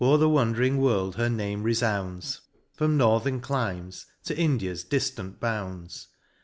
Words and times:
Now 0.03 0.07
o'er 0.13 0.17
the 0.17 0.27
wondering 0.27 0.79
world 0.79 1.17
her 1.17 1.29
name 1.29 1.61
refounds, 1.63 2.39
From 2.73 2.97
Northern 2.97 3.39
climes, 3.39 4.07
to 4.23 4.35
India's 4.35 4.83
diftant 4.83 5.39
bounds. 5.39 6.07